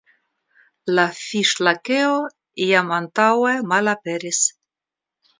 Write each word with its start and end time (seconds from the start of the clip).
La 0.99 1.03
Fiŝ-Lakeo 1.17 2.15
jam 2.69 2.89
antaŭe 2.95 3.51
malaperis. 3.73 4.41